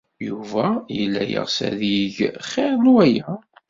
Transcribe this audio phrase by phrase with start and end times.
[0.27, 0.65] Yuba
[0.97, 2.17] yella yeɣs ad yeg
[2.49, 3.29] xir n waya.